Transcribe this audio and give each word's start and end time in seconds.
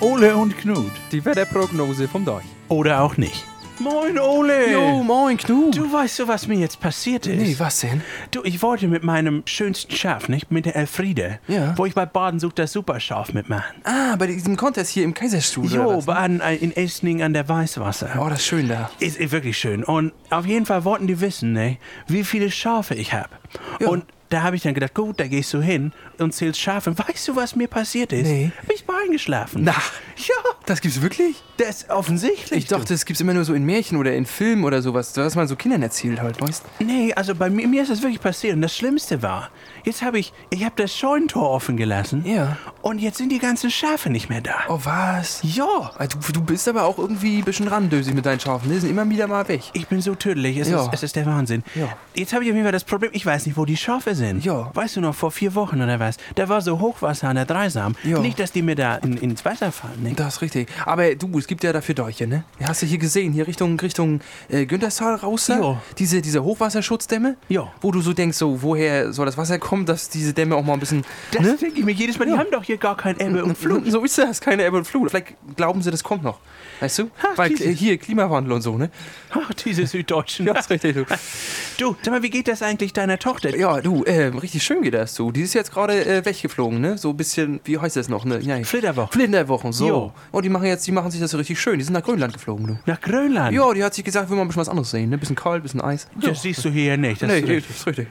Ole 0.00 0.36
und 0.36 0.56
Knut. 0.58 0.92
Die 1.12 1.24
Wetterprognose 1.24 2.06
vom 2.08 2.24
Deich. 2.24 2.44
Oder 2.68 3.00
auch 3.02 3.16
nicht. 3.16 3.44
Moin, 3.80 4.18
Ole. 4.18 4.72
Jo, 4.72 5.02
moin, 5.04 5.36
Knut. 5.36 5.76
Du 5.76 5.92
weißt 5.92 6.18
du, 6.18 6.28
was 6.28 6.48
mir 6.48 6.56
jetzt 6.58 6.80
passiert 6.80 7.26
ist? 7.28 7.40
Nee, 7.40 7.54
was 7.58 7.80
denn? 7.80 8.02
Du, 8.32 8.42
ich 8.42 8.60
wollte 8.60 8.88
mit 8.88 9.04
meinem 9.04 9.42
schönsten 9.46 9.94
Schaf, 9.94 10.28
nicht? 10.28 10.50
Mit 10.50 10.66
der 10.66 10.74
Elfriede. 10.74 11.38
Ja. 11.46 11.76
Wo 11.78 11.86
ich 11.86 11.94
bei 11.94 12.04
Baden 12.04 12.40
sucht 12.40 12.58
das 12.58 12.72
Superschaf 12.72 13.32
mitmachen. 13.32 13.76
Ah, 13.84 14.16
bei 14.16 14.26
diesem 14.26 14.56
Contest 14.56 14.90
hier 14.90 15.04
im 15.04 15.14
Kaiserstuhl. 15.14 15.66
oder 15.66 15.74
Jo, 15.76 15.96
was? 15.98 16.06
bei 16.06 16.14
an, 16.14 16.40
äh, 16.40 16.56
in 16.56 16.74
Esning 16.76 17.22
an 17.22 17.32
der 17.32 17.48
Weißwasser. 17.48 18.18
Oh, 18.20 18.28
das 18.28 18.40
ist 18.40 18.46
schön 18.46 18.68
da. 18.68 18.90
Ist, 18.98 19.16
ist 19.16 19.30
wirklich 19.30 19.56
schön. 19.58 19.84
Und 19.84 20.12
auf 20.30 20.44
jeden 20.46 20.66
Fall 20.66 20.84
wollten 20.84 21.06
die 21.06 21.20
wissen, 21.20 21.52
ne, 21.52 21.76
wie 22.08 22.24
viele 22.24 22.50
Schafe 22.50 22.94
ich 22.94 23.12
habe. 23.12 23.30
Ja. 23.78 23.88
Und 23.88 24.04
da 24.30 24.42
habe 24.42 24.56
ich 24.56 24.62
dann 24.62 24.74
gedacht, 24.74 24.94
gut, 24.94 25.18
da 25.20 25.26
gehst 25.26 25.52
du 25.54 25.60
hin 25.60 25.92
und 26.18 26.32
zählst 26.34 26.60
Schafe. 26.60 26.90
Und 26.90 26.98
weißt 26.98 27.28
du, 27.28 27.36
was 27.36 27.56
mir 27.56 27.68
passiert 27.68 28.12
ist? 28.12 28.26
Nee. 28.26 28.50
Bin 28.66 28.76
ich 28.76 28.86
mal 28.86 29.02
eingeschlafen. 29.02 29.62
Na. 29.64 29.72
Ja, 30.16 30.34
Das 30.66 30.80
gibt's 30.80 31.00
wirklich? 31.00 31.42
das 31.56 31.82
ist 31.82 31.90
offensichtlich. 31.90 32.58
Ich 32.58 32.66
dachte, 32.68 32.92
das 32.94 33.04
gibt's 33.04 33.20
immer 33.20 33.34
nur 33.34 33.44
so 33.44 33.52
in 33.54 33.64
Märchen 33.64 33.96
oder 33.98 34.14
in 34.14 34.26
Filmen 34.26 34.62
oder 34.64 34.80
sowas, 34.80 35.16
was 35.16 35.34
man 35.34 35.48
so 35.48 35.56
Kindern 35.56 35.82
erzählt 35.82 36.20
halt, 36.20 36.40
weißt 36.40 36.62
du. 36.78 36.84
Nee, 36.84 37.12
also 37.14 37.34
bei 37.34 37.50
mir, 37.50 37.66
mir 37.66 37.82
ist 37.82 37.90
das 37.90 38.00
wirklich 38.02 38.20
passiert. 38.20 38.54
Und 38.54 38.62
das 38.62 38.76
Schlimmste 38.76 39.22
war, 39.22 39.50
jetzt 39.84 40.02
habe 40.02 40.18
ich, 40.20 40.32
ich 40.50 40.64
habe 40.64 40.74
das 40.76 40.94
Scheunentor 40.96 41.50
offen 41.50 41.76
gelassen. 41.76 42.24
Ja. 42.24 42.56
Und 42.82 42.98
jetzt 43.00 43.18
sind 43.18 43.30
die 43.30 43.38
ganzen 43.40 43.70
Schafe 43.70 44.08
nicht 44.10 44.28
mehr 44.28 44.40
da. 44.40 44.54
Oh, 44.68 44.78
was? 44.84 45.40
Ja. 45.42 45.66
Ah, 45.98 46.06
Du, 46.06 46.18
du 46.32 46.42
bist 46.42 46.68
aber 46.68 46.84
auch 46.84 46.98
irgendwie 46.98 47.38
ein 47.38 47.44
bisschen 47.44 47.66
randösig 47.68 48.14
mit 48.14 48.24
deinen 48.26 48.38
Schafen. 48.40 48.70
Die 48.70 48.78
sind 48.78 48.90
immer 48.90 49.08
wieder 49.10 49.26
mal 49.26 49.46
weg. 49.48 49.62
Ich 49.72 49.88
bin 49.88 50.00
so 50.00 50.14
tödlich, 50.14 50.56
es, 50.58 50.68
Ja. 50.68 50.84
ist, 50.84 50.90
es 50.92 51.02
ist 51.02 51.16
der 51.16 51.26
Wahnsinn. 51.26 51.64
Ja. 51.74 51.88
Jetzt 52.14 52.32
habe 52.32 52.44
ich 52.44 52.50
auf 52.50 52.54
jeden 52.54 52.64
Fall 52.66 52.72
das 52.72 52.84
Problem, 52.84 53.10
ich 53.14 53.24
weiß 53.26 53.46
nicht, 53.46 53.56
wo 53.56 53.64
die 53.64 53.76
Schafe 53.76 54.14
sind. 54.14 54.17
Ja. 54.18 54.70
Weißt 54.74 54.96
du 54.96 55.00
noch, 55.00 55.14
vor 55.14 55.30
vier 55.30 55.54
Wochen 55.54 55.80
oder 55.82 56.00
was? 56.00 56.16
Da 56.34 56.48
war 56.48 56.60
so 56.60 56.78
Hochwasser 56.80 57.28
an 57.28 57.36
der 57.36 57.44
Dreisam. 57.44 57.94
Ja. 58.04 58.18
Nicht, 58.18 58.38
dass 58.38 58.52
die 58.52 58.62
mir 58.62 58.74
da 58.74 58.96
in, 58.96 59.16
ins 59.16 59.44
Wasser 59.44 59.72
fallen. 59.72 60.02
Ne? 60.02 60.12
Das 60.14 60.36
ist 60.36 60.42
richtig. 60.42 60.68
Aber 60.84 61.14
du, 61.14 61.38
es 61.38 61.46
gibt 61.46 61.64
ja 61.64 61.72
dafür 61.72 61.94
Däuche, 61.94 62.26
ne? 62.26 62.44
Hast 62.62 62.82
du 62.82 62.86
hier 62.86 62.98
gesehen, 62.98 63.32
hier 63.32 63.46
Richtung, 63.46 63.78
Richtung 63.80 64.20
äh, 64.48 64.66
Günterstal 64.66 65.14
raus? 65.16 65.46
da? 65.46 65.80
Diese, 65.98 66.20
diese 66.22 66.42
Hochwasserschutzdämme? 66.44 67.36
Ja. 67.48 67.72
Wo 67.80 67.90
du 67.90 68.00
so 68.00 68.12
denkst, 68.12 68.36
so, 68.36 68.62
woher 68.62 69.12
soll 69.12 69.26
das 69.26 69.36
Wasser 69.36 69.58
kommen, 69.58 69.86
dass 69.86 70.08
diese 70.08 70.32
Dämme 70.32 70.56
auch 70.56 70.64
mal 70.64 70.74
ein 70.74 70.80
bisschen. 70.80 71.04
Das 71.32 71.42
ne? 71.42 71.56
denke 71.56 71.78
ich 71.80 71.84
mir 71.84 71.92
jedes 71.92 72.18
Mal, 72.18 72.26
die 72.26 72.32
haben 72.32 72.50
doch 72.50 72.64
hier 72.64 72.76
gar 72.78 72.96
kein 72.96 73.18
Ebbe 73.18 73.44
und 73.44 73.56
Flut. 73.56 73.84
So 73.88 74.04
ist 74.04 74.18
das, 74.18 74.40
keine 74.40 74.64
Ebbe 74.64 74.76
und 74.78 74.84
Flut. 74.86 75.10
Vielleicht 75.10 75.34
glauben 75.56 75.82
sie, 75.82 75.90
das 75.90 76.04
kommt 76.04 76.22
noch. 76.22 76.40
Weißt 76.80 76.98
du? 76.98 77.10
Ach, 77.22 77.36
Weil 77.36 77.50
dieses- 77.50 77.78
hier 77.78 77.96
Klimawandel 77.98 78.52
und 78.52 78.62
so, 78.62 78.76
ne? 78.76 78.90
Ach, 79.30 79.52
diese 79.54 79.86
Süddeutschen. 79.86 80.46
Ja, 80.48 80.54
ist 80.58 80.70
richtig, 80.70 80.94
du. 80.94 81.04
Du, 81.78 81.96
sag 82.02 82.12
mal, 82.12 82.22
wie 82.22 82.30
geht 82.30 82.48
das 82.48 82.62
eigentlich 82.62 82.92
deiner 82.92 83.18
Tochter? 83.18 83.54
Ja, 83.56 83.80
du, 83.80 84.04
äh, 84.08 84.26
richtig 84.28 84.62
schön 84.62 84.82
geht 84.82 84.94
das 84.94 85.14
so. 85.14 85.30
Die 85.30 85.42
ist 85.42 85.54
jetzt 85.54 85.72
gerade 85.72 86.04
äh, 86.04 86.24
weggeflogen, 86.24 86.80
ne? 86.80 86.98
So 86.98 87.10
ein 87.10 87.16
bisschen, 87.16 87.60
wie 87.64 87.78
heißt 87.78 87.96
das 87.96 88.08
noch, 88.08 88.24
ne? 88.24 88.40
Ja, 88.40 88.62
Flitterwochen. 88.62 89.12
Flitterwochen, 89.12 89.72
so. 89.72 89.86
Jo. 89.86 90.12
Und 90.32 90.44
die 90.44 90.48
machen 90.48 90.66
jetzt, 90.66 90.86
die 90.86 90.92
machen 90.92 91.10
sich 91.10 91.20
das 91.20 91.30
so 91.30 91.36
richtig 91.36 91.60
schön. 91.60 91.78
Die 91.78 91.84
sind 91.84 91.92
nach 91.92 92.02
Grönland 92.02 92.32
geflogen, 92.32 92.66
du. 92.66 92.78
Nach 92.86 93.00
Grönland? 93.00 93.54
Ja, 93.54 93.72
die 93.72 93.84
hat 93.84 93.94
sich 93.94 94.04
gesagt, 94.04 94.30
will 94.30 94.36
mal 94.36 94.42
ein 94.42 94.48
bisschen 94.48 94.60
was 94.60 94.68
anderes 94.68 94.90
sehen, 94.90 95.10
ne? 95.10 95.18
Bisschen 95.18 95.36
kalt, 95.36 95.62
bisschen 95.62 95.80
Eis. 95.80 96.08
Das 96.20 96.42
siehst 96.42 96.64
du 96.64 96.70
hier 96.70 96.84
ja 96.84 96.96
nicht. 96.96 97.22
Das 97.22 97.28
nee, 97.28 97.38
ist 97.38 97.48
richtig. 97.48 97.66
das 97.68 97.76
ist 97.76 97.86
richtig. 97.86 98.08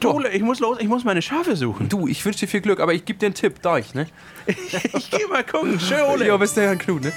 Du, 0.00 0.10
Ole, 0.10 0.30
ich 0.30 0.42
muss 0.42 0.60
los, 0.60 0.78
ich 0.80 0.88
muss 0.88 1.04
meine 1.04 1.22
Schafe 1.22 1.56
suchen. 1.56 1.88
Du, 1.88 2.06
ich 2.06 2.24
wünsche 2.24 2.40
dir 2.40 2.48
viel 2.48 2.60
Glück, 2.60 2.80
aber 2.80 2.92
ich 2.92 3.04
gebe 3.04 3.18
dir 3.18 3.26
einen 3.26 3.34
Tipp, 3.34 3.62
Deich, 3.62 3.94
ne? 3.94 4.06
Ich 4.94 5.10
geh 5.10 5.26
mal 5.30 5.44
gucken. 5.44 5.80
Schön, 5.80 6.02
Ole. 6.02 6.26
Ja, 6.26 6.36
bis 6.36 6.54
dahin, 6.54 6.78
Knut, 6.78 7.04
ne? 7.04 7.12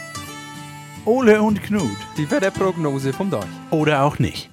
Ole 1.06 1.42
und 1.42 1.62
Knut. 1.64 1.98
Die 2.18 2.30
Wetterprognose 2.30 3.12
vom 3.12 3.30
Deich. 3.30 3.46
Oder 3.72 4.04
auch 4.04 4.20
nicht. 4.20 4.50